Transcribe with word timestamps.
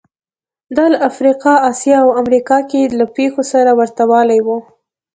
دا 0.77 0.85
له 0.93 0.97
افریقا، 1.09 1.53
اسیا 1.71 1.97
او 2.03 2.09
امریکا 2.21 2.57
کې 2.69 2.81
له 2.99 3.05
پېښو 3.15 3.41
سره 3.51 3.71
ورته 3.79 4.03
والی 4.11 4.39
و 4.45 4.47